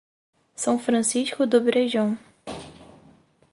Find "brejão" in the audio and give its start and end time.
1.61-2.17